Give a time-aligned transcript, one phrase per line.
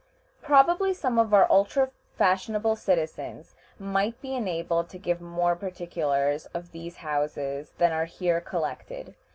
[0.41, 6.71] Probably some of our ultra fashionable citizens might be enabled to give more particulars of
[6.71, 9.13] these houses than are here collected.